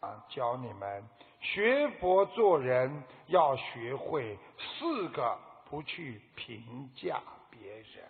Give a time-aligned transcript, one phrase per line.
[0.00, 1.04] 啊，教你们
[1.40, 5.36] 学佛做人要学会四个
[5.68, 8.04] 不去评价别人。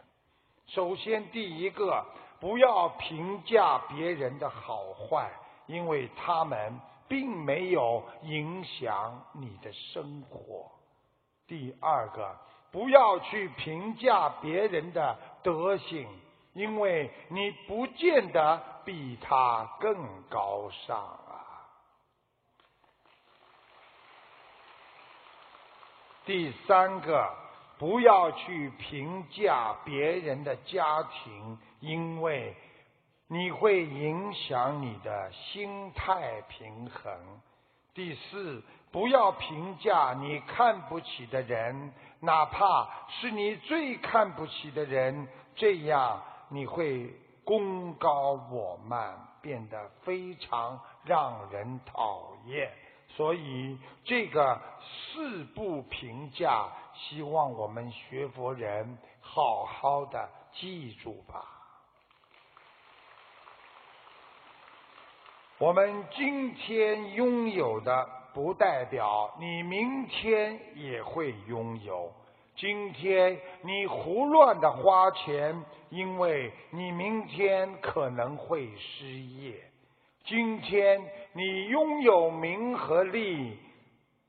[0.66, 2.04] 首先，第一个
[2.40, 5.30] 不要评价别人的好坏，
[5.66, 6.79] 因为他们
[7.09, 10.70] 并没有影响你的生活。
[11.46, 12.36] 第二个，
[12.70, 16.07] 不要去评价别人的德行，
[16.52, 21.46] 因为你不见得比他更高尚啊。
[26.29, 27.27] 第三个，
[27.79, 32.55] 不要去评价别人的家庭，因为
[33.28, 37.11] 你会影响你的心态平衡。
[37.95, 47.11] 第四，不要评价你看不起的人，哪怕是你最看不起的人，这样你会
[47.42, 52.70] 功高我慢，变得非常让人讨厌。
[53.19, 61.44] 所以，这个四不评价，希望我们学佛人好好的记住吧。
[65.58, 72.12] 我们今天拥有的，不代表你明天也会拥有。
[72.55, 79.61] 今天你胡乱的花钱，因为你明天可能会失业。
[80.24, 81.00] 今天
[81.33, 83.56] 你拥有名和利，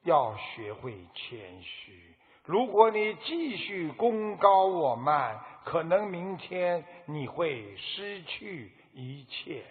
[0.04, 2.16] 要学会谦虚。
[2.46, 9.64] 如果你继续功高我慢，可能明天你会失去一切。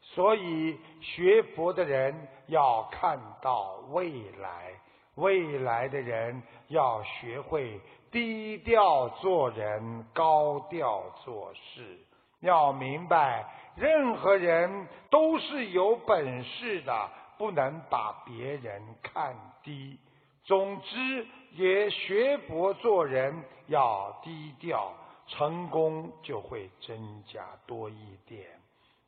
[0.00, 4.72] 所以学佛的人要看到未来，
[5.14, 11.98] 未来的人要学会低调做人，高调做事。
[12.40, 13.44] 要明白。
[13.74, 19.98] 任何人都是有本事的，不能把别人看低。
[20.44, 24.92] 总之，也学佛做人要低调，
[25.26, 28.46] 成功就会增加多一点。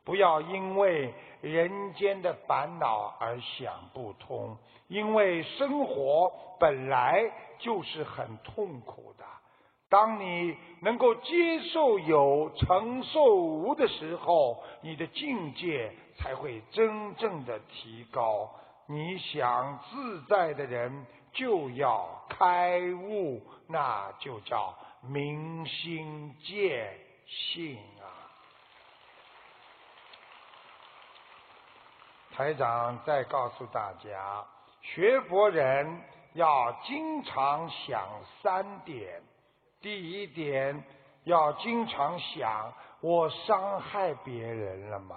[0.04, 4.56] 不要因为人间的烦恼而想不通，
[4.88, 9.24] 因为生活本来就是很痛苦的。
[9.90, 18.50] 当你能够接受有、承受无的时候，你的境界才会真正的提高。
[18.86, 28.08] 你想自在的人，就要开悟，那就叫明心见性啊！
[32.34, 34.44] 台长再告诉大家，
[34.82, 36.02] 学佛人
[36.34, 38.06] 要经常想
[38.42, 39.22] 三点。
[39.80, 40.82] 第一点，
[41.22, 45.16] 要经常想：我伤害别人了吗？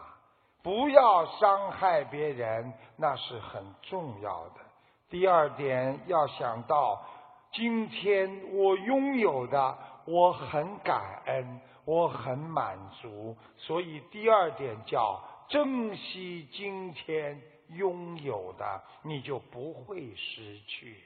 [0.61, 4.61] 不要伤害别人，那是很重要的。
[5.09, 7.03] 第二点，要想到
[7.51, 13.35] 今天我拥有的，我很感恩，我很满足。
[13.57, 15.19] 所以第二点叫
[15.49, 21.01] 珍惜今天拥有的，你就不会失去。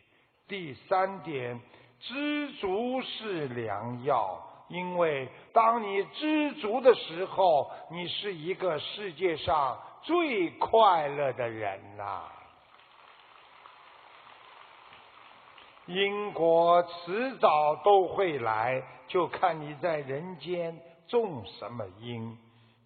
[0.47, 1.61] 第三点。
[1.99, 12.23] 知足是良药，因为当你知足的时候，你是一个世界上最快乐的人呐。
[15.87, 22.37] 因果迟早都会来，就看你在人间种什么因。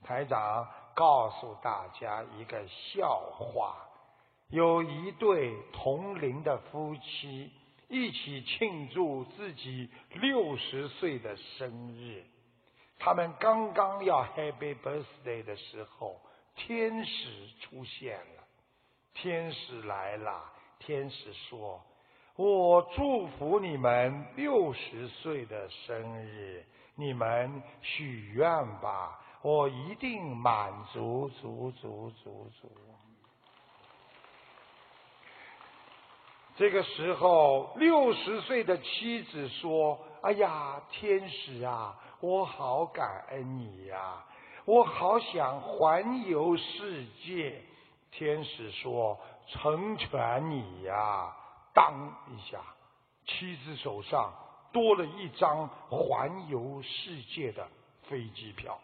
[0.04, 3.76] 台长告诉大家一个笑话：
[4.50, 7.52] 有一对同龄的夫妻。
[7.90, 12.24] 一起庆祝自己六十岁的生日。
[13.00, 16.22] 他们刚刚要 Happy Birthday 的时候，
[16.56, 18.44] 天使出现了。
[19.16, 20.44] 天使来了，
[20.78, 21.82] 天使说
[22.38, 28.50] ：“我祝福你们六十岁的生日，你们许愿
[28.82, 32.72] 吧，我一定满足，足足足足。”
[36.60, 44.26] 这个时候，六十岁的妻子说：“哎呀，天使啊，我好感恩你呀，
[44.66, 47.62] 我好想环游世界。”
[48.12, 49.18] 天使说
[49.48, 51.34] ：“成全你呀！”
[51.74, 52.60] 当一下，
[53.26, 54.34] 妻子手上
[54.74, 57.66] 多了一张环游世界的
[58.10, 58.78] 飞机票。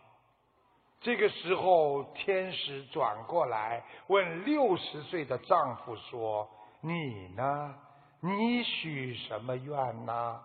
[1.01, 6.49] 这个时候，天使转过来问六十岁的丈夫说。
[6.85, 7.73] 你呢？
[8.21, 10.39] 你许什么愿呢？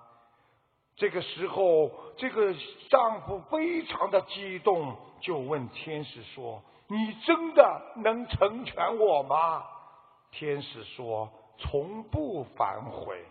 [0.96, 2.54] 这个时候，这个
[2.88, 9.62] 丈夫非常的激动，就问天使说：“你真的能成全我吗？”
[10.32, 13.22] 天使说：“从不反悔。”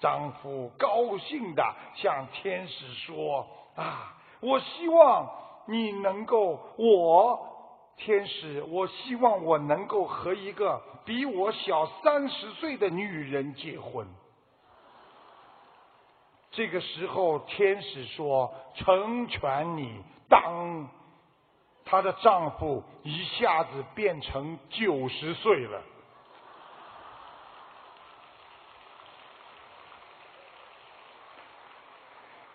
[0.00, 5.28] 丈夫高兴的向天使说：“啊，我希望
[5.66, 7.54] 你能够我。”
[7.98, 14.06] 天使，我希望我能够和一个比我小三十岁的女人结婚。
[16.52, 20.88] 这个时候，天使说：“成全你。”当
[21.84, 25.82] 她的丈夫一下子变成九十岁了。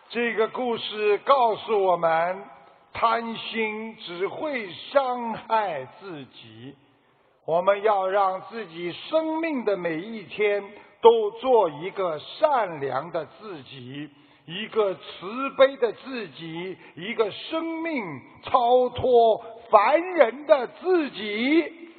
[0.09, 2.45] 这个故事告诉我们。
[3.03, 6.73] 贪心只会伤害自己，
[7.43, 10.63] 我们要让自己生命的每一天
[11.01, 14.09] 都做一个善良的自己，
[14.45, 21.89] 一个慈悲的自己，一个生命超脱凡人的自己。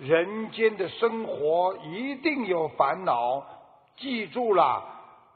[0.00, 3.40] 人间的生活一定有烦恼，
[3.98, 4.90] 记住了。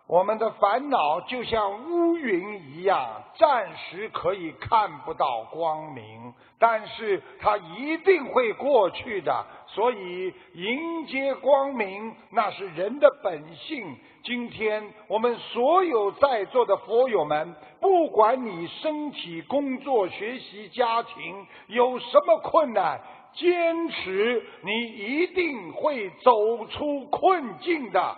[0.09, 9.45] 我们的烦恼就像乌云一样，暂时可以看不到光明，但是它一定会过去的。
[9.67, 13.95] 所以迎接光明，那是人的本性。
[14.25, 22.99] 今天我们所有在座的佛友们，不管你身体、工作、学习、家庭有什么困难，
[23.35, 28.17] 坚持，你一定会走出困境的。